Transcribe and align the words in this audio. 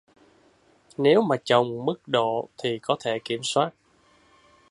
Nếu 0.97 1.21
mà 1.21 1.35
chồng 1.43 1.85
mức 1.85 2.07
độ 2.07 2.49
thì 2.57 2.79
có 2.81 2.97
thể 2.99 3.19
kiểm 3.25 3.39
soát 3.43 3.69